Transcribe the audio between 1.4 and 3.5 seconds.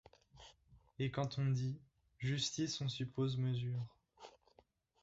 dit: justice, on suppose